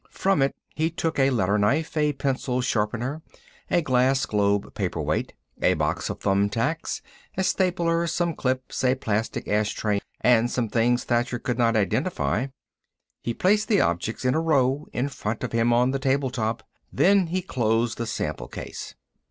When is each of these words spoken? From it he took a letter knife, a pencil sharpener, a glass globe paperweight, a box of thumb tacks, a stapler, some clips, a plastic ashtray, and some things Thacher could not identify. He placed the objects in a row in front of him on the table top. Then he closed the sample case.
From 0.09 0.41
it 0.41 0.55
he 0.73 0.89
took 0.89 1.19
a 1.19 1.29
letter 1.29 1.59
knife, 1.59 1.95
a 1.95 2.11
pencil 2.13 2.59
sharpener, 2.61 3.21
a 3.69 3.83
glass 3.83 4.25
globe 4.25 4.73
paperweight, 4.73 5.33
a 5.61 5.75
box 5.75 6.09
of 6.09 6.19
thumb 6.21 6.49
tacks, 6.49 7.03
a 7.37 7.43
stapler, 7.43 8.07
some 8.07 8.33
clips, 8.33 8.83
a 8.83 8.95
plastic 8.95 9.47
ashtray, 9.47 10.01
and 10.21 10.49
some 10.49 10.69
things 10.69 11.03
Thacher 11.03 11.37
could 11.37 11.59
not 11.59 11.75
identify. 11.75 12.47
He 13.21 13.35
placed 13.35 13.67
the 13.67 13.81
objects 13.81 14.25
in 14.25 14.33
a 14.33 14.41
row 14.41 14.87
in 14.91 15.07
front 15.07 15.43
of 15.43 15.51
him 15.51 15.71
on 15.71 15.91
the 15.91 15.99
table 15.99 16.31
top. 16.31 16.63
Then 16.91 17.27
he 17.27 17.43
closed 17.43 17.99
the 17.99 18.07
sample 18.07 18.47
case. 18.47 18.95